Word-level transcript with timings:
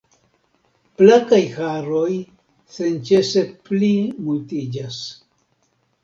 Blankaj 0.99 1.41
haroj 1.57 2.07
senĉese 2.77 3.43
pli 3.67 3.89
multiĝas. 4.29 4.97